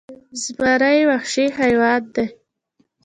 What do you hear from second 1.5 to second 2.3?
حیوان دې